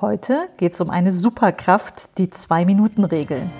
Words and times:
Heute 0.00 0.48
geht 0.58 0.74
es 0.74 0.80
um 0.80 0.90
eine 0.90 1.10
Superkraft, 1.10 2.18
die 2.18 2.30
Zwei-Minuten-Regel. 2.30 3.50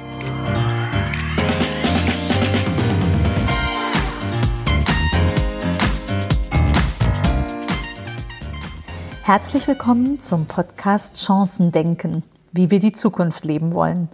Herzlich 9.24 9.66
willkommen 9.66 10.20
zum 10.20 10.46
Podcast 10.46 11.16
Chancen 11.16 11.72
denken, 11.72 12.22
wie 12.52 12.70
wir 12.70 12.78
die 12.78 12.92
Zukunft 12.92 13.44
leben 13.44 13.74
wollen. 13.74 14.08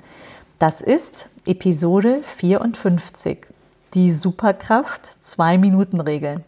Das 0.58 0.80
ist 0.80 1.28
Episode 1.44 2.22
54, 2.22 3.46
die 3.92 4.10
Superkraft 4.10 5.04
Zwei-Minuten-Regel. 5.04 6.42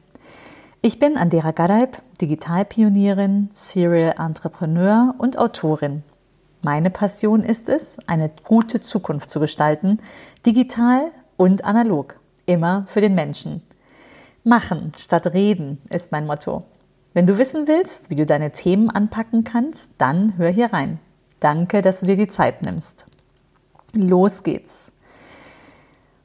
Ich 0.87 1.00
bin 1.00 1.16
Andera 1.16 1.50
Gareib, 1.50 2.00
Digitalpionierin, 2.21 3.50
Serial 3.55 4.14
Entrepreneur 4.25 5.16
und 5.18 5.36
Autorin. 5.36 6.05
Meine 6.62 6.91
Passion 6.91 7.43
ist 7.43 7.68
es, 7.68 7.96
eine 8.07 8.31
gute 8.45 8.79
Zukunft 8.79 9.29
zu 9.29 9.40
gestalten, 9.40 9.99
digital 10.46 11.11
und 11.36 11.64
analog, 11.64 12.21
immer 12.46 12.85
für 12.86 13.00
den 13.00 13.17
Menschen. 13.17 13.62
Machen 14.45 14.93
statt 14.96 15.26
reden 15.35 15.79
ist 15.90 16.12
mein 16.12 16.25
Motto. 16.25 16.62
Wenn 17.14 17.26
du 17.26 17.37
wissen 17.37 17.67
willst, 17.67 18.09
wie 18.09 18.14
du 18.14 18.25
deine 18.25 18.53
Themen 18.53 18.89
anpacken 18.89 19.43
kannst, 19.43 19.95
dann 19.98 20.39
hör 20.39 20.50
hier 20.50 20.73
rein. 20.73 21.00
Danke, 21.40 21.82
dass 21.82 21.98
du 21.98 22.07
dir 22.07 22.17
die 22.17 22.29
Zeit 22.29 22.62
nimmst. 22.62 23.09
Los 23.93 24.45
geht's. 24.45 24.93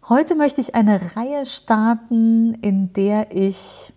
Heute 0.07 0.35
möchte 0.35 0.61
ich 0.61 0.75
eine 0.75 1.15
Reihe 1.15 1.47
starten, 1.47 2.53
in 2.61 2.93
der 2.93 3.35
ich 3.35 3.91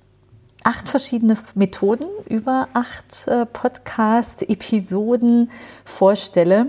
acht 0.65 0.89
verschiedene 0.89 1.37
Methoden 1.55 2.07
über 2.29 2.69
acht 2.73 3.29
äh, 3.29 3.47
Podcast-Episoden 3.47 5.51
vorstelle. 5.85 6.69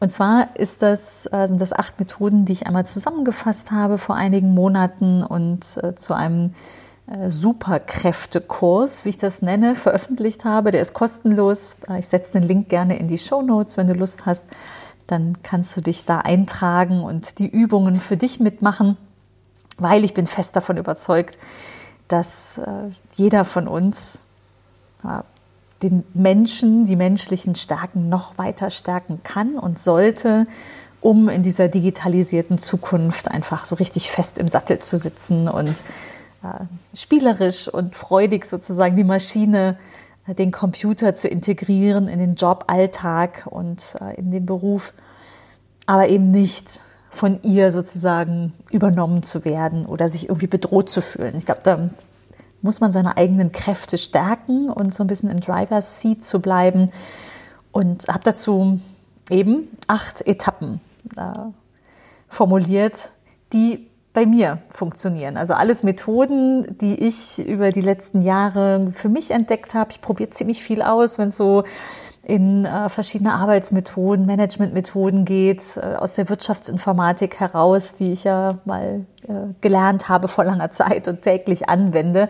Und 0.00 0.10
zwar 0.10 0.56
ist 0.56 0.80
das, 0.80 1.28
äh, 1.32 1.46
sind 1.46 1.60
das 1.60 1.72
acht 1.72 1.98
Methoden, 1.98 2.44
die 2.44 2.52
ich 2.52 2.66
einmal 2.66 2.86
zusammengefasst 2.86 3.72
habe 3.72 3.98
vor 3.98 4.14
einigen 4.14 4.54
Monaten 4.54 5.24
und 5.24 5.76
äh, 5.82 5.94
zu 5.96 6.14
einem 6.14 6.54
äh, 7.08 7.30
Superkräftekurs, 7.30 9.04
wie 9.04 9.10
ich 9.10 9.18
das 9.18 9.42
nenne, 9.42 9.74
veröffentlicht 9.74 10.44
habe. 10.44 10.70
Der 10.70 10.80
ist 10.80 10.94
kostenlos. 10.94 11.78
Äh, 11.88 11.98
ich 11.98 12.06
setze 12.06 12.32
den 12.32 12.44
Link 12.44 12.68
gerne 12.68 12.96
in 12.96 13.08
die 13.08 13.18
Show 13.18 13.42
Notes, 13.42 13.76
wenn 13.76 13.88
du 13.88 13.94
Lust 13.94 14.24
hast. 14.24 14.44
Dann 15.08 15.42
kannst 15.42 15.76
du 15.76 15.80
dich 15.80 16.04
da 16.04 16.18
eintragen 16.18 17.02
und 17.02 17.40
die 17.40 17.48
Übungen 17.48 17.98
für 17.98 18.16
dich 18.16 18.38
mitmachen, 18.38 18.96
weil 19.78 20.04
ich 20.04 20.14
bin 20.14 20.28
fest 20.28 20.54
davon 20.54 20.76
überzeugt, 20.76 21.38
dass 22.12 22.58
äh, 22.58 22.90
jeder 23.14 23.46
von 23.46 23.66
uns 23.66 24.20
äh, 25.02 25.22
den 25.82 26.04
Menschen, 26.12 26.84
die 26.84 26.94
menschlichen 26.94 27.54
Stärken 27.54 28.08
noch 28.08 28.36
weiter 28.36 28.70
stärken 28.70 29.22
kann 29.24 29.56
und 29.56 29.78
sollte, 29.78 30.46
um 31.00 31.28
in 31.28 31.42
dieser 31.42 31.68
digitalisierten 31.68 32.58
Zukunft 32.58 33.30
einfach 33.30 33.64
so 33.64 33.74
richtig 33.76 34.10
fest 34.10 34.38
im 34.38 34.46
Sattel 34.46 34.78
zu 34.78 34.96
sitzen 34.96 35.48
und 35.48 35.82
äh, 36.42 36.64
spielerisch 36.94 37.68
und 37.68 37.96
freudig 37.96 38.44
sozusagen 38.44 38.94
die 38.94 39.04
Maschine, 39.04 39.78
den 40.28 40.52
Computer 40.52 41.14
zu 41.14 41.26
integrieren 41.26 42.06
in 42.06 42.20
den 42.20 42.36
Joballtag 42.36 43.48
und 43.50 43.96
in 44.16 44.30
den 44.30 44.46
Beruf, 44.46 44.92
aber 45.86 46.06
eben 46.06 46.26
nicht 46.26 46.80
von 47.12 47.40
ihr 47.42 47.70
sozusagen 47.70 48.54
übernommen 48.70 49.22
zu 49.22 49.44
werden 49.44 49.84
oder 49.86 50.08
sich 50.08 50.24
irgendwie 50.28 50.46
bedroht 50.46 50.88
zu 50.88 51.02
fühlen. 51.02 51.36
Ich 51.36 51.44
glaube, 51.44 51.60
da 51.62 51.90
muss 52.62 52.80
man 52.80 52.90
seine 52.90 53.16
eigenen 53.18 53.52
Kräfte 53.52 53.98
stärken 53.98 54.70
und 54.70 54.94
so 54.94 55.04
ein 55.04 55.08
bisschen 55.08 55.30
im 55.30 55.40
Driver's 55.40 56.00
Seat 56.00 56.24
zu 56.24 56.40
bleiben. 56.40 56.90
Und 57.70 58.08
habe 58.08 58.20
dazu 58.24 58.80
eben 59.30 59.68
acht 59.88 60.26
Etappen 60.26 60.80
äh, 61.16 61.22
formuliert, 62.28 63.10
die 63.52 63.88
bei 64.14 64.26
mir 64.26 64.58
funktionieren. 64.70 65.36
Also 65.36 65.54
alles 65.54 65.82
Methoden, 65.82 66.78
die 66.78 66.94
ich 66.94 67.38
über 67.38 67.70
die 67.70 67.80
letzten 67.80 68.22
Jahre 68.22 68.92
für 68.94 69.08
mich 69.08 69.30
entdeckt 69.30 69.74
habe. 69.74 69.90
Ich 69.90 70.00
probiere 70.00 70.30
ziemlich 70.30 70.62
viel 70.62 70.82
aus, 70.82 71.18
wenn 71.18 71.28
es 71.28 71.36
so 71.36 71.64
in 72.24 72.64
äh, 72.64 72.88
verschiedene 72.88 73.34
Arbeitsmethoden, 73.34 74.26
Managementmethoden 74.26 75.24
geht, 75.24 75.76
äh, 75.76 75.96
aus 75.96 76.14
der 76.14 76.28
Wirtschaftsinformatik 76.28 77.40
heraus, 77.40 77.94
die 77.94 78.12
ich 78.12 78.24
ja 78.24 78.58
mal 78.64 79.04
äh, 79.26 79.32
gelernt 79.60 80.08
habe 80.08 80.28
vor 80.28 80.44
langer 80.44 80.70
Zeit 80.70 81.08
und 81.08 81.22
täglich 81.22 81.68
anwende 81.68 82.28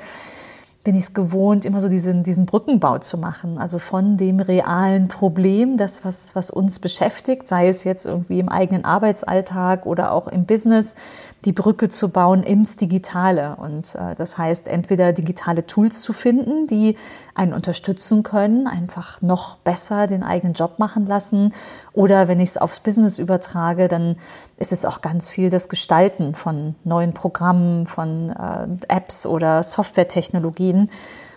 bin 0.84 0.96
ich 0.96 1.04
es 1.04 1.14
gewohnt, 1.14 1.64
immer 1.64 1.80
so 1.80 1.88
diesen, 1.88 2.24
diesen 2.24 2.44
Brückenbau 2.44 2.98
zu 2.98 3.16
machen. 3.16 3.58
Also 3.58 3.78
von 3.78 4.16
dem 4.16 4.40
realen 4.40 5.06
Problem, 5.06 5.76
das, 5.76 6.04
was, 6.04 6.34
was 6.34 6.50
uns 6.50 6.80
beschäftigt, 6.80 7.46
sei 7.46 7.68
es 7.68 7.84
jetzt 7.84 8.04
irgendwie 8.04 8.40
im 8.40 8.48
eigenen 8.48 8.84
Arbeitsalltag 8.84 9.86
oder 9.86 10.10
auch 10.10 10.26
im 10.26 10.44
Business, 10.44 10.96
die 11.44 11.52
Brücke 11.52 11.88
zu 11.88 12.08
bauen 12.08 12.42
ins 12.42 12.76
Digitale. 12.76 13.56
Und 13.56 13.94
äh, 13.94 14.16
das 14.16 14.38
heißt, 14.38 14.66
entweder 14.66 15.12
digitale 15.12 15.66
Tools 15.66 16.02
zu 16.02 16.12
finden, 16.12 16.66
die 16.66 16.96
einen 17.36 17.52
unterstützen 17.52 18.24
können, 18.24 18.66
einfach 18.66 19.22
noch 19.22 19.58
besser 19.58 20.08
den 20.08 20.24
eigenen 20.24 20.54
Job 20.54 20.80
machen 20.80 21.06
lassen. 21.06 21.54
Oder 21.92 22.26
wenn 22.26 22.40
ich 22.40 22.50
es 22.50 22.56
aufs 22.56 22.80
Business 22.80 23.20
übertrage, 23.20 23.86
dann 23.86 24.16
ist 24.62 24.72
es 24.72 24.84
auch 24.84 25.02
ganz 25.02 25.28
viel 25.28 25.50
das 25.50 25.68
Gestalten 25.68 26.34
von 26.34 26.76
neuen 26.84 27.12
Programmen, 27.12 27.86
von 27.86 28.30
äh, 28.30 28.68
Apps 28.88 29.26
oder 29.26 29.62
Softwaretechnologien. 29.62 30.90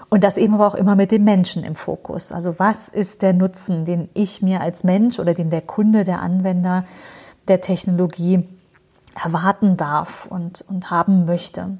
Und 0.09 0.23
das 0.23 0.37
eben 0.37 0.53
aber 0.53 0.67
auch 0.67 0.75
immer 0.75 0.95
mit 0.95 1.11
dem 1.11 1.23
Menschen 1.23 1.63
im 1.63 1.75
Fokus. 1.75 2.31
Also 2.31 2.57
was 2.59 2.87
ist 2.87 3.23
der 3.23 3.33
Nutzen, 3.33 3.83
den 3.83 4.07
ich 4.13 4.41
mir 4.41 4.61
als 4.61 4.83
Mensch 4.83 5.19
oder 5.19 5.33
den 5.33 5.49
der 5.49 5.61
Kunde, 5.61 6.03
der 6.03 6.21
Anwender 6.21 6.85
der 7.47 7.59
Technologie 7.59 8.47
erwarten 9.21 9.75
darf 9.75 10.27
und, 10.27 10.63
und 10.69 10.91
haben 10.91 11.25
möchte. 11.25 11.77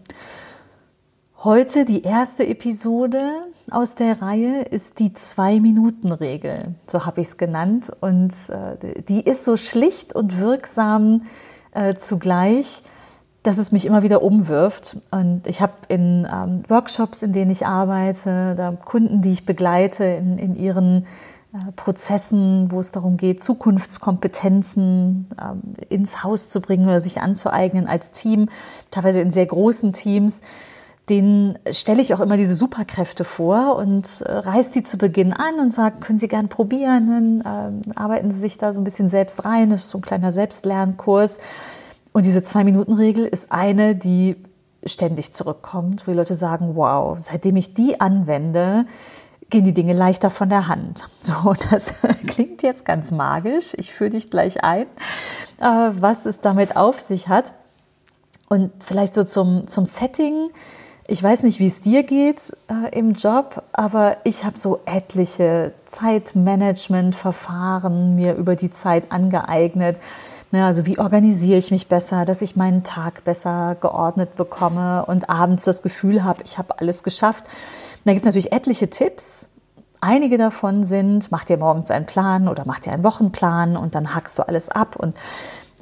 Heute 1.46 1.86
die 1.86 2.02
erste 2.02 2.48
Episode 2.48 3.22
aus 3.70 3.94
der 3.94 4.20
Reihe 4.20 4.64
ist 4.64 4.98
die 4.98 5.14
Zwei-Minuten-Regel, 5.14 6.74
so 6.88 7.06
habe 7.06 7.22
ich 7.22 7.28
es 7.28 7.38
genannt. 7.38 7.92
Und 8.02 8.32
äh, 8.50 9.04
die 9.04 9.22
ist 9.22 9.44
so 9.44 9.56
schlicht 9.56 10.16
und 10.16 10.40
wirksam 10.40 11.28
äh, 11.72 11.94
zugleich, 11.94 12.82
dass 13.44 13.60
es 13.60 13.72
mich 13.72 13.86
immer 13.86 14.02
wieder 14.02 14.24
umwirft. 14.24 14.98
Und 15.12 15.46
ich 15.46 15.62
habe 15.62 15.74
in 15.88 16.28
ähm, 16.34 16.64
Workshops, 16.68 17.22
in 17.22 17.32
denen 17.32 17.52
ich 17.52 17.68
arbeite, 17.68 18.56
da 18.56 18.72
Kunden, 18.72 19.22
die 19.22 19.34
ich 19.34 19.46
begleite 19.46 20.04
in, 20.04 20.40
in 20.40 20.56
ihren 20.56 21.06
äh, 21.54 21.72
Prozessen, 21.76 22.72
wo 22.72 22.80
es 22.80 22.92
darum 22.92 23.18
geht, 23.18 23.44
Zukunftskompetenzen 23.44 25.28
ähm, 25.40 25.62
ins 25.90 26.24
Haus 26.24 26.50
zu 26.50 26.60
bringen 26.60 26.88
oder 26.88 27.00
sich 27.00 27.22
anzueignen 27.22 27.86
als 27.86 28.10
Team, 28.10 28.50
teilweise 28.90 29.22
in 29.22 29.30
sehr 29.30 29.46
großen 29.46 29.94
Teams 29.94 30.42
den 31.10 31.60
stelle 31.72 32.02
ich 32.02 32.14
auch 32.14 32.20
immer 32.20 32.36
diese 32.36 32.56
Superkräfte 32.56 33.24
vor 33.24 33.76
und 33.76 34.22
äh, 34.22 34.32
reiß 34.32 34.72
die 34.72 34.82
zu 34.82 34.98
Beginn 34.98 35.34
an 35.34 35.60
und 35.60 35.72
sage, 35.72 36.00
können 36.00 36.18
Sie 36.18 36.28
gern 36.28 36.50
probieren, 36.50 37.44
dann 37.44 37.84
äh, 37.86 37.92
arbeiten 38.00 38.32
Sie 38.32 38.40
sich 38.40 38.58
da 38.58 38.74
so 38.74 38.80
ein 38.80 38.84
bisschen 38.84 39.10
selbst 39.10 39.46
rein, 39.46 39.70
das 39.70 39.86
ist 39.86 39.90
so 39.92 40.00
ein 40.00 40.02
kleiner 40.02 40.32
Selbstlernkurs. 40.32 41.40
Und 42.12 42.26
diese 42.26 42.42
Zwei-Minuten-Regel 42.42 43.26
ist 43.26 43.52
eine, 43.52 43.96
die 43.96 44.36
ständig 44.86 45.34
zurückkommt, 45.34 46.08
wo 46.08 46.12
die 46.12 46.18
Leute 46.18 46.34
sagen, 46.34 46.76
wow, 46.76 47.20
seitdem 47.20 47.56
ich 47.56 47.74
die 47.74 48.00
anwende, 48.00 48.86
gehen 49.50 49.64
die 49.64 49.74
Dinge 49.74 49.94
leichter 49.94 50.30
von 50.30 50.50
der 50.50 50.68
Hand. 50.68 51.08
So, 51.22 51.54
das 51.70 51.94
klingt 52.28 52.64
jetzt 52.64 52.86
ganz 52.86 53.12
magisch. 53.12 53.74
Ich 53.78 53.94
führe 53.94 54.12
dich 54.12 54.32
gleich 54.32 54.64
ein, 54.64 54.88
äh, 55.60 55.92
was 55.92 56.26
es 56.26 56.42
damit 56.42 56.78
auf 56.78 57.00
sich 57.00 57.28
hat. 57.28 57.54
Und 58.48 58.72
vielleicht 58.80 59.14
so 59.14 59.24
zum, 59.24 59.68
zum 59.68 59.86
Setting. 59.86 60.50
Ich 61.08 61.22
weiß 61.22 61.44
nicht, 61.44 61.60
wie 61.60 61.68
es 61.68 61.82
dir 61.82 62.02
geht 62.02 62.52
äh, 62.68 62.90
im 62.98 63.14
Job, 63.14 63.62
aber 63.74 64.18
ich 64.24 64.44
habe 64.44 64.58
so 64.58 64.80
etliche 64.86 65.72
Zeitmanagement-Verfahren 65.86 68.16
mir 68.16 68.34
über 68.34 68.56
die 68.56 68.72
Zeit 68.72 69.12
angeeignet. 69.12 70.00
Ne, 70.52 70.66
also 70.66 70.88
wie 70.88 70.98
organisiere 70.98 71.60
ich 71.60 71.70
mich 71.70 71.88
besser, 71.88 72.26
dass 72.26 72.42
ich 72.42 72.56
meinen 72.56 72.84
Tag 72.84 73.24
besser 73.24 73.78
geordnet 73.80 74.36
bekomme 74.36 75.06
und 75.06 75.30
abends 75.30 75.64
das 75.64 75.84
Gefühl 75.84 76.24
habe, 76.24 76.42
ich 76.44 76.58
habe 76.58 76.80
alles 76.80 77.04
geschafft. 77.04 77.46
da 78.04 78.14
gibt 78.14 78.22
es 78.22 78.26
natürlich 78.26 78.52
etliche 78.52 78.90
Tipps. 78.90 79.50
Einige 80.02 80.40
davon 80.40 80.84
sind, 80.84 81.32
mach 81.32 81.44
dir 81.44 81.58
morgens 81.58 81.92
einen 81.92 82.08
Plan 82.08 82.48
oder 82.48 82.64
mach 82.66 82.80
dir 82.80 82.94
einen 82.94 83.04
Wochenplan 83.04 83.78
und 83.78 83.94
dann 83.94 84.16
hackst 84.16 84.40
du 84.40 84.48
alles 84.48 84.70
ab 84.70 84.96
und 84.96 85.14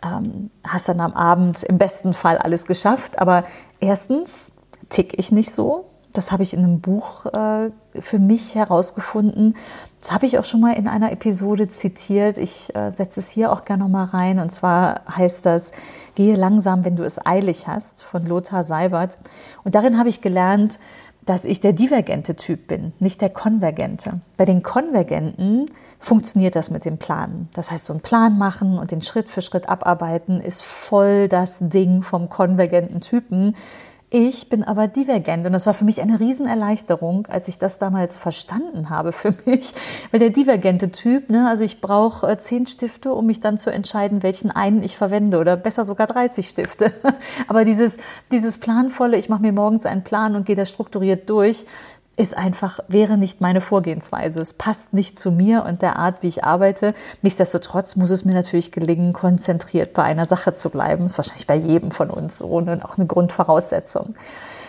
ähm, 0.04 0.50
hast 0.68 0.90
dann 0.90 1.00
am 1.00 1.14
Abend 1.14 1.64
im 1.64 1.78
besten 1.78 2.14
Fall 2.14 2.38
alles 2.38 2.66
geschafft. 2.66 3.20
Aber 3.20 3.46
erstens 3.80 4.52
tick 4.94 5.18
ich 5.18 5.32
nicht 5.32 5.52
so. 5.52 5.86
Das 6.14 6.32
habe 6.32 6.44
ich 6.44 6.54
in 6.54 6.60
einem 6.60 6.80
Buch 6.80 7.26
äh, 7.26 7.72
für 8.00 8.20
mich 8.20 8.54
herausgefunden. 8.54 9.56
Das 10.00 10.12
habe 10.12 10.28
ich 10.28 10.38
auch 10.38 10.44
schon 10.44 10.62
mal 10.62 10.74
in 10.74 10.88
einer 10.88 11.12
Episode 11.12 11.68
zitiert. 11.68 12.38
Ich 12.38 12.74
äh, 12.76 12.92
setze 12.92 13.20
es 13.20 13.30
hier 13.30 13.52
auch 13.52 13.66
gerne 13.66 13.84
noch 13.84 13.90
mal 13.90 14.04
rein. 14.04 14.38
Und 14.38 14.52
zwar 14.52 15.02
heißt 15.10 15.46
das, 15.46 15.72
gehe 16.14 16.36
langsam, 16.36 16.86
wenn 16.86 16.96
du 16.96 17.04
es 17.04 17.26
eilig 17.26 17.68
hast, 17.68 18.04
von 18.04 18.26
Lothar 18.28 18.62
Seibert. 18.62 19.18
Und 19.64 19.74
darin 19.74 19.98
habe 19.98 20.10
ich 20.10 20.22
gelernt, 20.22 20.80
dass 21.26 21.46
ich 21.46 21.62
der 21.62 21.74
divergente 21.74 22.36
Typ 22.36 22.68
bin, 22.68 22.94
nicht 23.00 23.22
der 23.22 23.30
konvergente. 23.30 24.20
Bei 24.38 24.46
den 24.46 24.62
Konvergenten 24.62 25.70
funktioniert 25.98 26.56
das 26.56 26.70
mit 26.70 26.86
dem 26.86 26.98
Planen. 26.98 27.50
Das 27.54 27.72
heißt, 27.72 27.86
so 27.86 27.94
einen 27.94 28.02
Plan 28.02 28.38
machen 28.38 28.78
und 28.78 28.92
den 28.92 29.02
Schritt 29.02 29.30
für 29.30 29.42
Schritt 29.42 29.70
abarbeiten 29.70 30.42
ist 30.42 30.64
voll 30.64 31.30
das 31.30 31.60
Ding 31.62 32.02
vom 32.02 32.30
konvergenten 32.30 33.00
Typen. 33.00 33.56
Ich 34.16 34.48
bin 34.48 34.64
aber 34.64 34.88
divergent 34.88 35.44
und 35.44 35.54
das 35.54 35.66
war 35.66 35.74
für 35.74 35.86
mich 35.86 36.00
eine 36.00 36.20
Riesenerleichterung, 36.20 37.26
als 37.26 37.48
ich 37.48 37.58
das 37.58 37.80
damals 37.80 38.20
verstanden 38.20 38.92
habe 38.92 39.12
für 39.12 39.34
mich, 39.46 39.74
weil 40.12 40.20
der 40.20 40.30
divergente 40.30 40.92
Typ, 40.92 41.32
ne, 41.32 41.50
also 41.50 41.64
ich 41.64 41.82
brauche 41.82 42.28
äh, 42.28 42.38
zehn 42.38 42.68
Stifte, 42.68 43.12
um 43.12 43.26
mich 43.26 43.40
dann 43.40 43.58
zu 43.58 43.72
entscheiden, 43.72 44.22
welchen 44.22 44.52
einen 44.52 44.84
ich 44.84 44.98
verwende 44.98 45.40
oder 45.40 45.58
besser 45.58 45.84
sogar 45.84 46.06
30 46.06 46.48
Stifte. 46.48 46.94
Aber 47.48 47.66
dieses, 47.66 47.98
dieses 48.32 48.60
planvolle, 48.60 49.18
ich 49.18 49.30
mache 49.30 49.42
mir 49.42 49.52
morgens 49.52 49.88
einen 49.88 50.04
Plan 50.04 50.36
und 50.36 50.46
gehe 50.46 50.56
das 50.56 50.70
strukturiert 50.70 51.28
durch, 51.28 51.66
ist 52.16 52.38
einfach, 52.38 52.80
wäre 52.88 53.18
nicht 53.18 53.42
meine 53.42 53.60
Vorgehensweise. 53.60 54.40
Es 54.40 54.54
passt 54.54 54.94
nicht 54.94 55.18
zu 55.18 55.32
mir 55.32 55.64
und 55.66 55.82
der 55.82 55.98
Art, 55.98 56.22
wie 56.22 56.28
ich 56.28 56.44
arbeite. 56.44 56.94
Nichtsdestotrotz 57.24 57.96
muss 57.96 58.12
es 58.12 58.24
mir 58.24 58.34
natürlich 58.34 58.72
gelingen, 58.72 59.14
konzentriert 59.14 59.94
bei 59.94 60.04
einer 60.04 60.28
Sache 60.28 60.54
zu 60.54 60.70
bleiben. 60.70 61.04
Das 61.04 61.14
ist 61.14 61.18
wahrscheinlich 61.18 61.48
bei 61.48 61.56
jedem 61.56 61.92
von 61.92 62.12
uns 62.12 62.38
so 62.38 62.48
und 62.48 62.70
auch 62.86 62.98
eine 62.98 63.08
Grundvoraussetzung. 63.08 64.16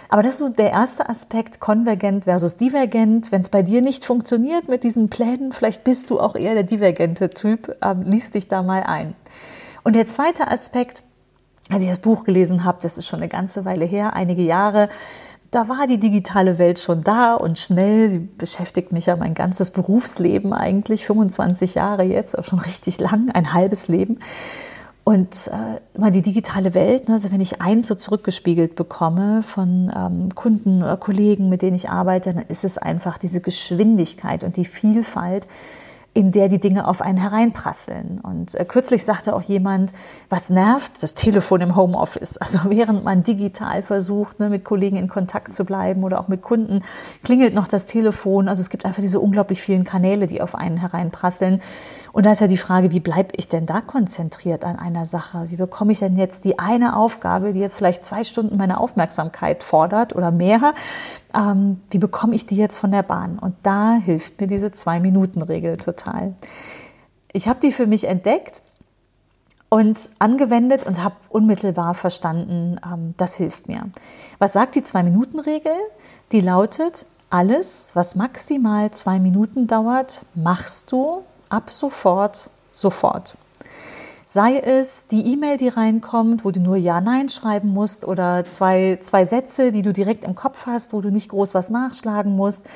Aber 0.08 0.22
das 0.22 0.34
ist 0.34 0.38
so 0.38 0.48
der 0.48 0.70
erste 0.70 1.08
Aspekt, 1.08 1.60
konvergent 1.60 2.24
versus 2.24 2.56
divergent. 2.56 3.30
Wenn 3.30 3.40
es 3.40 3.50
bei 3.50 3.62
dir 3.62 3.82
nicht 3.82 4.04
funktioniert 4.04 4.68
mit 4.68 4.82
diesen 4.82 5.10
Plänen, 5.10 5.52
vielleicht 5.52 5.84
bist 5.84 6.08
du 6.08 6.20
auch 6.20 6.36
eher 6.36 6.54
der 6.54 6.62
divergente 6.62 7.30
Typ, 7.30 7.76
ähm, 7.82 8.02
lies 8.04 8.30
dich 8.30 8.48
da 8.48 8.62
mal 8.62 8.84
ein. 8.84 9.14
Und 9.82 9.96
der 9.96 10.06
zweite 10.06 10.48
Aspekt, 10.48 11.02
als 11.70 11.82
ich 11.82 11.88
das 11.88 11.98
Buch 11.98 12.24
gelesen 12.24 12.64
habe, 12.64 12.78
das 12.80 12.96
ist 12.96 13.06
schon 13.06 13.20
eine 13.20 13.28
ganze 13.28 13.64
Weile 13.64 13.84
her, 13.84 14.14
einige 14.14 14.42
Jahre, 14.42 14.88
da 15.54 15.68
war 15.68 15.86
die 15.86 15.98
digitale 15.98 16.58
Welt 16.58 16.80
schon 16.80 17.04
da 17.04 17.34
und 17.34 17.58
schnell. 17.58 18.10
Sie 18.10 18.18
beschäftigt 18.18 18.92
mich 18.92 19.06
ja 19.06 19.14
mein 19.14 19.34
ganzes 19.34 19.70
Berufsleben 19.70 20.52
eigentlich, 20.52 21.06
25 21.06 21.76
Jahre 21.76 22.02
jetzt, 22.02 22.36
auch 22.36 22.44
schon 22.44 22.58
richtig 22.58 22.98
lang, 22.98 23.30
ein 23.30 23.52
halbes 23.52 23.86
Leben. 23.86 24.18
Und 25.04 25.48
äh, 25.48 25.98
mal 25.98 26.10
die 26.10 26.22
digitale 26.22 26.72
Welt, 26.74 27.08
ne, 27.08 27.14
also 27.14 27.30
wenn 27.30 27.42
ich 27.42 27.60
eins 27.60 27.86
so 27.86 27.94
zurückgespiegelt 27.94 28.74
bekomme 28.74 29.42
von 29.42 29.92
ähm, 29.94 30.34
Kunden 30.34 30.82
oder 30.82 30.96
Kollegen, 30.96 31.50
mit 31.50 31.60
denen 31.62 31.76
ich 31.76 31.90
arbeite, 31.90 32.32
dann 32.32 32.46
ist 32.48 32.64
es 32.64 32.78
einfach 32.78 33.18
diese 33.18 33.42
Geschwindigkeit 33.42 34.42
und 34.44 34.56
die 34.56 34.64
Vielfalt, 34.64 35.46
in 36.14 36.30
der 36.30 36.48
die 36.48 36.60
Dinge 36.60 36.86
auf 36.86 37.02
einen 37.02 37.18
hereinprasseln. 37.18 38.20
Und 38.20 38.54
äh, 38.54 38.64
kürzlich 38.64 39.04
sagte 39.04 39.34
auch 39.34 39.42
jemand, 39.42 39.92
was 40.30 40.48
nervt? 40.48 41.02
Das 41.02 41.14
Telefon 41.14 41.60
im 41.60 41.74
Homeoffice. 41.74 42.36
Also 42.36 42.60
während 42.68 43.02
man 43.02 43.24
digital 43.24 43.82
versucht, 43.82 44.38
ne, 44.38 44.48
mit 44.48 44.64
Kollegen 44.64 44.96
in 44.96 45.08
Kontakt 45.08 45.52
zu 45.52 45.64
bleiben 45.64 46.04
oder 46.04 46.20
auch 46.20 46.28
mit 46.28 46.40
Kunden, 46.40 46.84
klingelt 47.24 47.52
noch 47.52 47.66
das 47.66 47.84
Telefon. 47.84 48.48
Also 48.48 48.60
es 48.60 48.70
gibt 48.70 48.84
einfach 48.84 49.02
diese 49.02 49.18
unglaublich 49.18 49.60
vielen 49.60 49.82
Kanäle, 49.82 50.28
die 50.28 50.40
auf 50.40 50.54
einen 50.54 50.76
hereinprasseln. 50.76 51.60
Und 52.14 52.26
da 52.26 52.30
ist 52.30 52.40
ja 52.40 52.46
die 52.46 52.56
Frage, 52.56 52.92
wie 52.92 53.00
bleibe 53.00 53.30
ich 53.32 53.48
denn 53.48 53.66
da 53.66 53.80
konzentriert 53.80 54.64
an 54.64 54.78
einer 54.78 55.04
Sache? 55.04 55.46
Wie 55.48 55.56
bekomme 55.56 55.90
ich 55.90 55.98
denn 55.98 56.16
jetzt 56.16 56.44
die 56.44 56.60
eine 56.60 56.94
Aufgabe, 56.94 57.52
die 57.52 57.58
jetzt 57.58 57.74
vielleicht 57.74 58.04
zwei 58.04 58.22
Stunden 58.22 58.56
meine 58.56 58.78
Aufmerksamkeit 58.78 59.64
fordert 59.64 60.14
oder 60.14 60.30
mehr, 60.30 60.74
ähm, 61.34 61.80
wie 61.90 61.98
bekomme 61.98 62.36
ich 62.36 62.46
die 62.46 62.54
jetzt 62.54 62.76
von 62.76 62.92
der 62.92 63.02
Bahn? 63.02 63.40
Und 63.40 63.56
da 63.64 63.94
hilft 63.94 64.40
mir 64.40 64.46
diese 64.46 64.70
Zwei-Minuten-Regel 64.70 65.76
total. 65.76 66.36
Ich 67.32 67.48
habe 67.48 67.58
die 67.58 67.72
für 67.72 67.88
mich 67.88 68.04
entdeckt 68.04 68.62
und 69.68 70.08
angewendet 70.20 70.86
und 70.86 71.02
habe 71.02 71.16
unmittelbar 71.30 71.94
verstanden, 71.94 72.80
ähm, 72.86 73.14
das 73.16 73.34
hilft 73.34 73.66
mir. 73.66 73.90
Was 74.38 74.52
sagt 74.52 74.76
die 74.76 74.84
Zwei-Minuten-Regel? 74.84 75.74
Die 76.30 76.40
lautet, 76.42 77.06
alles, 77.28 77.90
was 77.94 78.14
maximal 78.14 78.92
zwei 78.92 79.18
Minuten 79.18 79.66
dauert, 79.66 80.24
machst 80.36 80.92
du 80.92 81.24
ab 81.54 81.70
sofort, 81.70 82.50
sofort. 82.72 83.36
Sei 84.26 84.58
es 84.58 85.06
die 85.06 85.32
E-Mail, 85.32 85.58
die 85.58 85.68
reinkommt, 85.68 86.44
wo 86.44 86.50
du 86.50 86.60
nur 86.60 86.76
Ja, 86.76 87.00
Nein 87.00 87.28
schreiben 87.28 87.68
musst 87.68 88.04
oder 88.04 88.44
zwei, 88.46 88.98
zwei 89.00 89.24
Sätze, 89.26 89.70
die 89.70 89.82
du 89.82 89.92
direkt 89.92 90.24
im 90.24 90.34
Kopf 90.34 90.66
hast, 90.66 90.92
wo 90.92 91.00
du 91.00 91.10
nicht 91.10 91.28
groß 91.28 91.54
was 91.54 91.70
nachschlagen 91.70 92.34
musst. 92.34 92.66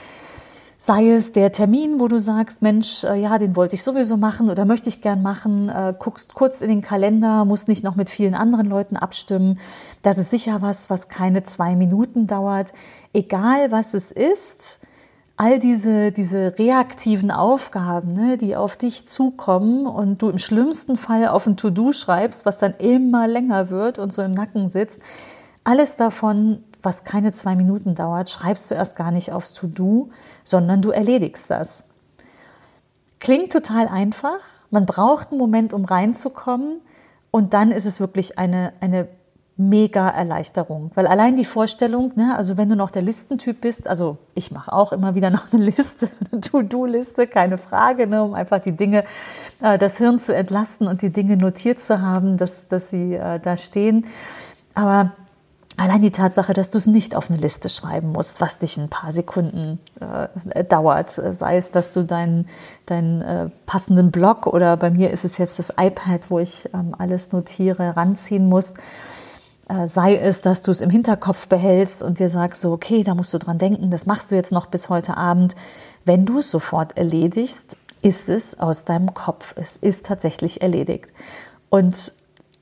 Sei 0.80 1.10
es 1.10 1.32
der 1.32 1.50
Termin, 1.50 1.98
wo 1.98 2.06
du 2.06 2.20
sagst, 2.20 2.62
Mensch, 2.62 3.02
äh, 3.02 3.16
ja, 3.16 3.38
den 3.38 3.56
wollte 3.56 3.74
ich 3.74 3.82
sowieso 3.82 4.16
machen 4.16 4.48
oder 4.48 4.64
möchte 4.64 4.88
ich 4.88 5.02
gern 5.02 5.22
machen, 5.22 5.68
äh, 5.68 5.92
guckst 5.98 6.34
kurz 6.34 6.60
in 6.60 6.68
den 6.68 6.82
Kalender, 6.82 7.44
musst 7.44 7.66
nicht 7.66 7.82
noch 7.82 7.96
mit 7.96 8.08
vielen 8.08 8.36
anderen 8.36 8.68
Leuten 8.68 8.96
abstimmen. 8.96 9.58
Das 10.02 10.18
ist 10.18 10.30
sicher 10.30 10.62
was, 10.62 10.88
was 10.90 11.08
keine 11.08 11.42
zwei 11.42 11.74
Minuten 11.74 12.28
dauert. 12.28 12.72
Egal 13.12 13.72
was 13.72 13.94
es 13.94 14.12
ist, 14.12 14.78
all 15.38 15.60
diese, 15.60 16.10
diese 16.10 16.58
reaktiven 16.58 17.30
Aufgaben, 17.30 18.12
ne, 18.12 18.36
die 18.36 18.56
auf 18.56 18.76
dich 18.76 19.06
zukommen 19.06 19.86
und 19.86 20.20
du 20.20 20.30
im 20.30 20.38
schlimmsten 20.38 20.96
Fall 20.96 21.28
auf 21.28 21.46
ein 21.46 21.56
To-Do 21.56 21.92
schreibst, 21.92 22.44
was 22.44 22.58
dann 22.58 22.74
immer 22.78 23.28
länger 23.28 23.70
wird 23.70 24.00
und 24.00 24.12
so 24.12 24.20
im 24.20 24.34
Nacken 24.34 24.68
sitzt, 24.68 25.00
alles 25.62 25.94
davon, 25.96 26.64
was 26.82 27.04
keine 27.04 27.30
zwei 27.30 27.54
Minuten 27.54 27.94
dauert, 27.94 28.30
schreibst 28.30 28.68
du 28.70 28.74
erst 28.74 28.96
gar 28.96 29.12
nicht 29.12 29.32
aufs 29.32 29.52
To-Do, 29.52 30.10
sondern 30.42 30.82
du 30.82 30.90
erledigst 30.90 31.48
das. 31.50 31.84
Klingt 33.20 33.52
total 33.52 33.86
einfach. 33.86 34.40
Man 34.70 34.86
braucht 34.86 35.30
einen 35.30 35.38
Moment, 35.38 35.72
um 35.72 35.84
reinzukommen. 35.84 36.80
Und 37.30 37.54
dann 37.54 37.70
ist 37.70 37.84
es 37.84 38.00
wirklich 38.00 38.38
eine, 38.38 38.72
eine 38.80 39.08
mega 39.58 40.08
Erleichterung. 40.08 40.92
Weil 40.94 41.08
allein 41.08 41.34
die 41.34 41.44
Vorstellung, 41.44 42.12
ne, 42.14 42.34
also 42.36 42.56
wenn 42.56 42.68
du 42.68 42.76
noch 42.76 42.92
der 42.92 43.02
Listentyp 43.02 43.60
bist, 43.60 43.88
also 43.88 44.16
ich 44.34 44.52
mache 44.52 44.72
auch 44.72 44.92
immer 44.92 45.16
wieder 45.16 45.30
noch 45.38 45.52
eine 45.52 45.64
Liste, 45.64 46.08
eine 46.30 46.40
To-Do-Liste, 46.40 47.26
keine 47.26 47.58
Frage, 47.58 48.06
ne, 48.06 48.22
um 48.22 48.34
einfach 48.34 48.60
die 48.60 48.72
Dinge, 48.72 49.04
äh, 49.60 49.76
das 49.76 49.98
Hirn 49.98 50.20
zu 50.20 50.34
entlasten 50.34 50.86
und 50.86 51.02
die 51.02 51.10
Dinge 51.10 51.36
notiert 51.36 51.80
zu 51.80 52.00
haben, 52.00 52.36
dass, 52.36 52.68
dass 52.68 52.90
sie 52.90 53.14
äh, 53.14 53.40
da 53.40 53.56
stehen. 53.56 54.06
Aber 54.74 55.10
allein 55.76 56.02
die 56.02 56.12
Tatsache, 56.12 56.52
dass 56.52 56.70
du 56.70 56.78
es 56.78 56.86
nicht 56.86 57.16
auf 57.16 57.28
eine 57.28 57.40
Liste 57.40 57.68
schreiben 57.68 58.12
musst, 58.12 58.40
was 58.40 58.58
dich 58.58 58.76
ein 58.76 58.88
paar 58.88 59.10
Sekunden 59.10 59.80
äh, 59.98 60.62
dauert, 60.62 61.10
sei 61.10 61.56
es, 61.56 61.72
dass 61.72 61.90
du 61.90 62.04
deinen, 62.04 62.48
deinen 62.86 63.22
äh, 63.22 63.50
passenden 63.66 64.12
Blog 64.12 64.46
oder 64.46 64.76
bei 64.76 64.90
mir 64.90 65.10
ist 65.10 65.24
es 65.24 65.36
jetzt 65.36 65.58
das 65.58 65.70
iPad, 65.76 66.30
wo 66.30 66.38
ich 66.38 66.70
ähm, 66.74 66.94
alles 66.96 67.32
notiere, 67.32 67.96
ranziehen 67.96 68.48
musst 68.48 68.78
äh, 68.78 68.82
sei 69.84 70.16
es, 70.16 70.40
dass 70.40 70.62
du 70.62 70.70
es 70.70 70.80
im 70.80 70.90
Hinterkopf 70.90 71.48
behältst 71.48 72.02
und 72.02 72.18
dir 72.18 72.28
sagst, 72.28 72.62
so, 72.62 72.72
okay, 72.72 73.04
da 73.04 73.14
musst 73.14 73.34
du 73.34 73.38
dran 73.38 73.58
denken, 73.58 73.90
das 73.90 74.06
machst 74.06 74.30
du 74.30 74.34
jetzt 74.34 74.52
noch 74.52 74.66
bis 74.66 74.88
heute 74.88 75.16
Abend. 75.16 75.54
Wenn 76.04 76.24
du 76.24 76.38
es 76.38 76.50
sofort 76.50 76.96
erledigst, 76.96 77.76
ist 78.02 78.28
es 78.28 78.58
aus 78.58 78.84
deinem 78.84 79.12
Kopf. 79.14 79.54
Es 79.56 79.76
ist 79.76 80.06
tatsächlich 80.06 80.62
erledigt. 80.62 81.08
Und 81.68 82.12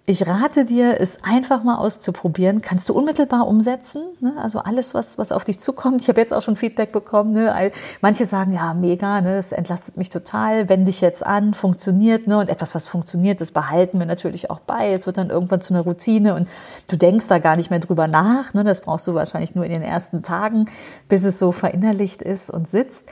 ich 0.09 0.25
rate 0.25 0.65
dir, 0.65 1.01
es 1.01 1.25
einfach 1.25 1.65
mal 1.65 1.79
auszuprobieren. 1.79 2.63
Kannst 2.63 2.89
du 2.89 2.95
unmittelbar 2.95 3.49
umsetzen. 3.49 4.03
Ne? 4.21 4.35
Also 4.41 4.61
alles, 4.61 4.95
was, 4.95 5.19
was 5.19 5.33
auf 5.33 5.43
dich 5.43 5.59
zukommt. 5.59 6.01
Ich 6.01 6.09
habe 6.09 6.21
jetzt 6.21 6.33
auch 6.33 6.43
schon 6.43 6.55
Feedback 6.55 6.93
bekommen. 6.93 7.33
Ne? 7.33 7.73
Manche 8.01 8.25
sagen, 8.25 8.53
ja, 8.53 8.73
mega, 8.73 9.21
ne? 9.21 9.35
das 9.35 9.51
entlastet 9.51 9.97
mich 9.97 10.09
total. 10.09 10.69
Wende 10.69 10.87
dich 10.87 11.01
jetzt 11.01 11.27
an, 11.27 11.55
funktioniert. 11.55 12.29
Ne? 12.29 12.39
Und 12.39 12.49
etwas, 12.49 12.77
was 12.77 12.87
funktioniert, 12.87 13.41
das 13.41 13.51
behalten 13.51 13.99
wir 13.99 14.07
natürlich 14.07 14.49
auch 14.49 14.61
bei. 14.61 14.93
Es 14.93 15.07
wird 15.07 15.19
dann 15.19 15.31
irgendwann 15.31 15.61
zu 15.61 15.75
einer 15.75 15.83
Routine 15.83 16.37
und 16.37 16.49
du 16.89 16.97
denkst 16.97 17.27
da 17.27 17.41
gar 17.41 17.57
nicht 17.57 17.71
mehr 17.71 17.81
drüber 17.81 18.07
nach. 18.07 18.55
Ne? 18.55 18.63
Das 18.63 18.83
brauchst 18.83 19.09
du 19.09 19.15
wahrscheinlich 19.15 19.57
nur 19.57 19.65
in 19.65 19.73
den 19.73 19.83
ersten 19.83 20.23
Tagen, 20.23 20.67
bis 21.09 21.25
es 21.25 21.41
so 21.41 21.51
verinnerlicht 21.51 22.23
ist 22.23 22.49
und 22.49 22.69
sitzt. 22.69 23.07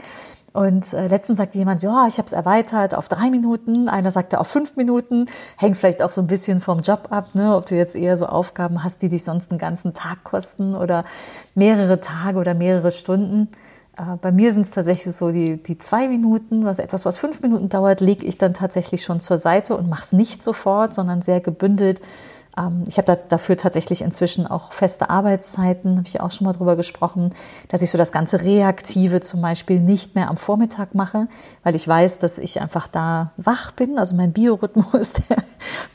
Und 0.54 0.92
äh, 0.92 1.08
letztens 1.08 1.38
sagte 1.38 1.58
jemand, 1.58 1.82
ja, 1.82 2.06
ich 2.06 2.16
habe 2.18 2.26
es 2.26 2.32
erweitert 2.32 2.94
auf 2.94 3.08
drei 3.08 3.28
Minuten. 3.28 3.88
Einer 3.88 4.12
sagte 4.12 4.38
auf 4.38 4.46
fünf 4.46 4.76
Minuten. 4.76 5.26
Hängt 5.56 5.76
vielleicht 5.76 6.00
auch 6.00 6.12
so 6.12 6.20
ein 6.20 6.28
bisschen 6.28 6.60
vom 6.60 6.78
Job 6.78 7.08
ab, 7.10 7.34
ne? 7.34 7.56
ob 7.56 7.66
du 7.66 7.74
jetzt 7.74 7.96
eher 7.96 8.16
so 8.16 8.26
Aufgaben 8.26 8.84
hast, 8.84 9.02
die 9.02 9.08
dich 9.08 9.24
sonst 9.24 9.50
einen 9.50 9.58
ganzen 9.58 9.94
Tag 9.94 10.22
kosten 10.22 10.76
oder 10.76 11.04
mehrere 11.56 11.98
Tage 12.00 12.38
oder 12.38 12.54
mehrere 12.54 12.92
Stunden. 12.92 13.48
Äh, 13.96 14.16
bei 14.22 14.30
mir 14.30 14.52
sind 14.52 14.62
es 14.62 14.70
tatsächlich 14.70 15.16
so 15.16 15.32
die, 15.32 15.60
die 15.60 15.76
zwei 15.76 16.06
Minuten, 16.06 16.64
was 16.64 16.78
etwas, 16.78 17.04
was 17.04 17.16
fünf 17.16 17.42
Minuten 17.42 17.68
dauert, 17.68 18.00
lege 18.00 18.24
ich 18.24 18.38
dann 18.38 18.54
tatsächlich 18.54 19.02
schon 19.02 19.18
zur 19.18 19.38
Seite 19.38 19.76
und 19.76 19.88
mache 19.88 20.04
es 20.04 20.12
nicht 20.12 20.40
sofort, 20.40 20.94
sondern 20.94 21.20
sehr 21.20 21.40
gebündelt 21.40 22.00
ich 22.86 22.98
habe 22.98 23.06
da, 23.06 23.16
dafür 23.16 23.56
tatsächlich 23.56 24.02
inzwischen 24.02 24.46
auch 24.46 24.72
feste 24.72 25.10
Arbeitszeiten, 25.10 25.98
habe 25.98 26.06
ich 26.06 26.20
auch 26.20 26.30
schon 26.30 26.44
mal 26.44 26.52
drüber 26.52 26.76
gesprochen, 26.76 27.34
dass 27.68 27.82
ich 27.82 27.90
so 27.90 27.98
das 27.98 28.12
ganze 28.12 28.42
Reaktive 28.42 29.20
zum 29.20 29.40
Beispiel 29.42 29.80
nicht 29.80 30.14
mehr 30.14 30.28
am 30.28 30.36
Vormittag 30.36 30.94
mache, 30.94 31.26
weil 31.64 31.74
ich 31.74 31.86
weiß, 31.86 32.20
dass 32.20 32.38
ich 32.38 32.60
einfach 32.60 32.86
da 32.86 33.32
wach 33.36 33.72
bin. 33.72 33.98
Also 33.98 34.14
mein 34.14 34.32
Biorhythmus, 34.32 35.14
der, 35.28 35.44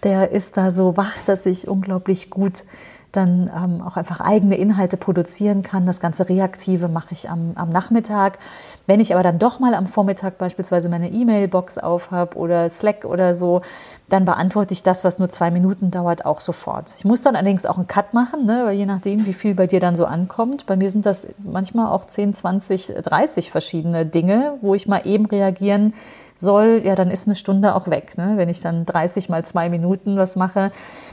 der 0.04 0.32
ist 0.32 0.58
da 0.58 0.72
so 0.72 0.98
wach, 0.98 1.16
dass 1.26 1.46
ich 1.46 1.68
unglaublich 1.68 2.30
gut 2.30 2.64
dann 3.12 3.50
ähm, 3.56 3.82
auch 3.82 3.98
einfach 3.98 4.20
eigene 4.20 4.56
Inhalte 4.56 4.98
produzieren 4.98 5.64
kann. 5.64 5.86
Das 5.86 6.00
ganze 6.00 6.30
Reaktive 6.30 6.88
mache 6.88 7.12
ich 7.12 7.30
am, 7.30 7.54
am 7.56 7.70
Nachmittag. 7.70 8.38
Wenn 8.86 9.00
ich 9.00 9.14
aber 9.14 9.24
dann 9.24 9.40
doch 9.40 9.60
mal 9.60 9.74
am 9.74 9.88
Vormittag 9.88 10.38
beispielsweise 10.38 10.90
meine 10.90 11.12
E-Mail-Box 11.12 11.80
aufhab 11.80 12.36
oder 12.36 12.70
Slack 12.70 13.06
oder 13.06 13.34
so, 13.34 13.62
dann 14.10 14.26
beantworte 14.26 14.74
ich 14.74 14.84
das, 14.84 15.04
was 15.04 15.20
nur 15.20 15.30
zwei 15.30 15.52
Minuten 15.52 15.92
dauert, 15.92 16.26
auch 16.26 16.40
sofort. 16.40 16.92
Ich 16.98 17.06
muss 17.06 17.22
dann 17.22 17.36
allerdings 17.36 17.66
auch 17.66 17.78
einen 17.78 17.88
Cut 17.88 18.14
machen, 18.14 18.46
ne, 18.46 18.62
weil 18.66 18.76
je 18.76 18.86
nachdem, 18.86 19.26
wie 19.26 19.34
viel 19.34 19.56
bei 19.56 19.68
dir 19.68 19.80
dann 19.80 19.96
so 19.96 20.06
ankommt. 20.06 20.66
Bei 20.66 20.76
mir 20.76 20.90
sind 20.90 21.06
das 21.06 21.28
manchmal 21.38 21.88
auch 21.88 22.06
10, 22.06 22.34
20, 22.34 22.94
30 23.04 23.52
verschiedene 23.52 24.06
Dinge, 24.06 24.58
wo 24.62 24.76
ich 24.76 24.88
mal 24.88 25.02
eben 25.06 25.26
reagieren 25.26 25.94
soll, 26.40 26.82
ja, 26.84 26.96
dann 26.96 27.12
ist 27.12 27.28
eine 27.28 27.36
Stunde 27.36 27.76
auch 27.76 27.88
weg. 27.88 28.18
Ne? 28.18 28.34
Wenn 28.36 28.50
ich 28.50 28.62
dann 28.62 28.86
30 28.86 29.30
mal 29.30 29.44
zwei 29.46 29.70
Minuten 29.70 30.18
was 30.18 30.36
mache. 30.36 30.72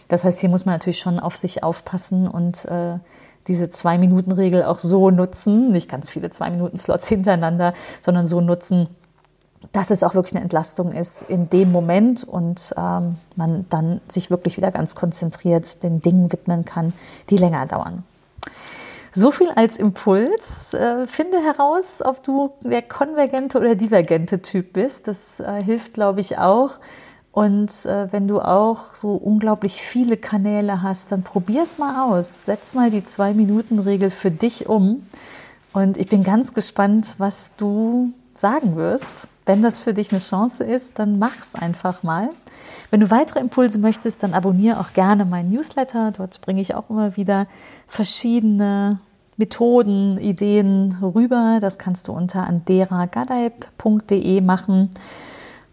Das 0.09 0.25
heißt, 0.25 0.41
hier 0.41 0.49
muss 0.49 0.65
man 0.65 0.75
natürlich 0.75 1.01
schon 1.01 1.19
auf 1.19 1.37
sich 1.37 1.63
aufpassen 1.63 2.29
und 2.29 2.65
äh, 2.67 2.99
diese 3.49 3.71
Zwei-Minuten-Regel 3.71 4.65
auch 4.65 4.79
so 4.79 5.11
nutzen, 5.11 5.71
nicht 5.71 5.91
ganz 5.91 6.11
viele 6.11 6.31
Zwei-Minuten-Slots 6.31 7.09
hintereinander, 7.09 7.75
sondern 8.01 8.27
so 8.27 8.41
nutzen, 8.41 8.89
dass 9.73 9.91
es 9.91 10.03
auch 10.03 10.15
wirklich 10.15 10.35
eine 10.35 10.43
Entlastung 10.43 10.93
ist 10.93 11.23
in 11.23 11.49
dem 11.51 11.73
Moment 11.73 12.25
und 12.25 12.75
ähm, 12.77 13.17
man 13.35 13.67
dann 13.69 14.01
sich 14.09 14.31
wirklich 14.31 14.57
wieder 14.57 14.71
ganz 14.71 14.95
konzentriert 14.95 15.83
den 15.83 16.01
Dingen 16.01 16.31
widmen 16.31 16.65
kann, 16.65 16.93
die 17.31 17.37
länger 17.37 17.67
dauern. 17.67 18.05
So 19.19 19.31
viel 19.31 19.49
als 19.49 19.79
Impuls. 19.79 20.75
Äh, 20.75 21.07
finde 21.07 21.43
heraus, 21.43 22.03
ob 22.05 22.23
du 22.23 22.53
der 22.61 22.83
konvergente 22.83 23.59
oder 23.59 23.75
divergente 23.75 24.43
Typ 24.43 24.75
bist. 24.75 25.09
Das 25.09 25.41
äh, 25.41 25.63
hilft, 25.63 25.95
glaube 25.95 26.21
ich, 26.21 26.37
auch. 26.37 26.73
Und 27.33 27.87
äh, 27.87 28.13
wenn 28.13 28.29
du 28.29 28.43
auch 28.43 28.95
so 28.95 29.15
unglaublich 29.15 29.81
viele 29.81 30.19
Kanäle 30.19 30.83
hast, 30.83 31.13
dann 31.13 31.23
probier 31.23 31.63
es 31.63 31.79
mal 31.79 32.13
aus. 32.13 32.45
Setz 32.45 32.75
mal 32.75 32.91
die 32.91 33.05
Zwei-Minuten-Regel 33.05 34.11
für 34.11 34.31
dich 34.31 34.69
um. 34.69 35.07
Und 35.73 35.97
ich 35.97 36.09
bin 36.09 36.23
ganz 36.23 36.53
gespannt, 36.53 37.15
was 37.17 37.57
du 37.57 38.13
sagen 38.35 38.77
wirst. 38.77 39.29
Wenn 39.47 39.63
das 39.63 39.79
für 39.79 39.95
dich 39.95 40.11
eine 40.11 40.21
Chance 40.21 40.63
ist, 40.63 40.99
dann 40.99 41.19
mach's 41.19 41.55
einfach 41.55 42.03
mal. 42.03 42.29
Wenn 42.91 43.01
du 43.01 43.11
weitere 43.11 43.41
Impulse 43.41 43.79
möchtest, 43.79 44.23
dann 44.23 44.35
abonniere 44.35 44.79
auch 44.79 44.93
gerne 44.93 45.25
meinen 45.25 45.49
Newsletter. 45.49 46.13
Dort 46.15 46.43
bringe 46.43 46.61
ich 46.61 46.75
auch 46.75 46.91
immer 46.91 47.17
wieder 47.17 47.47
verschiedene 47.87 49.01
Methoden, 49.37 50.19
Ideen 50.19 50.97
rüber. 51.03 51.59
Das 51.61 51.77
kannst 51.79 52.09
du 52.09 52.13
unter 52.13 52.47
anderagadeib.de 52.47 54.41
machen. 54.41 54.91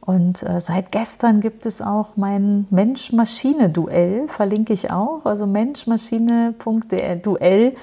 Und 0.01 0.43
äh, 0.43 0.59
seit 0.59 0.91
gestern 0.91 1.39
gibt 1.39 1.65
es 1.65 1.81
auch 1.81 2.17
mein 2.17 2.67
Mensch-Maschine-Duell, 2.69 4.27
verlinke 4.27 4.73
ich 4.73 4.91
auch. 4.91 5.25
Also 5.25 5.45
Mensch-Maschine.duell 5.45 7.73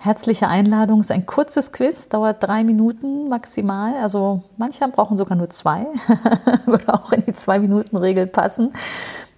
Herzliche 0.00 0.48
Einladung, 0.48 1.00
ist 1.00 1.10
ein 1.10 1.24
kurzes 1.24 1.72
Quiz, 1.72 2.10
dauert 2.10 2.42
drei 2.42 2.62
Minuten 2.62 3.30
maximal. 3.30 3.96
Also 3.96 4.42
manche 4.58 4.86
brauchen 4.88 5.16
sogar 5.16 5.34
nur 5.34 5.48
zwei, 5.48 5.86
würde 6.66 6.92
auch 6.92 7.10
in 7.12 7.24
die 7.24 7.32
Zwei-Minuten-Regel 7.32 8.26
passen. 8.26 8.74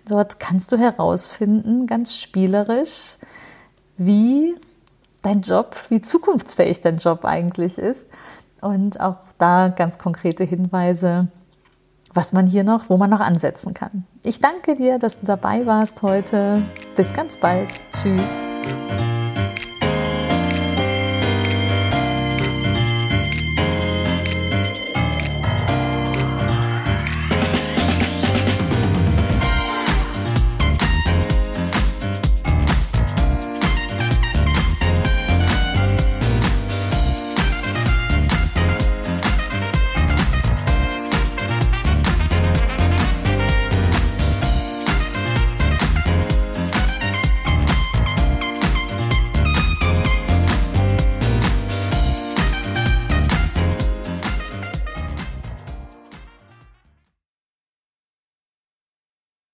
Dort 0.09 0.41
kannst 0.41 0.73
du 0.73 0.77
herausfinden, 0.77 1.87
ganz 1.87 2.17
spielerisch, 2.17 3.19
wie 3.97 4.57
dein 5.27 5.41
Job, 5.43 5.77
wie 5.89 6.01
zukunftsfähig 6.01 6.81
dein 6.81 6.99
Job 6.99 7.25
eigentlich 7.25 7.79
ist. 7.79 8.07
Und 8.61 9.01
auch 9.01 9.17
da 9.39 9.69
ganz 9.69 9.99
konkrete 9.99 10.45
Hinweise, 10.45 11.29
was 12.15 12.33
man 12.33 12.47
hier 12.47 12.65
noch, 12.65 12.89
wo 12.89 12.97
man 12.97 13.11
noch 13.11 13.21
ansetzen 13.21 13.75
kann. 13.75 14.07
Ich 14.23 14.41
danke 14.41 14.77
dir, 14.77 14.99
dass 14.99 15.21
du 15.21 15.27
dabei 15.27 15.67
warst 15.67 16.03
heute. 16.03 16.63
Bis 16.95 17.13
ganz 17.13 17.37
bald. 17.37 17.69
Tschüss. 17.93 19.26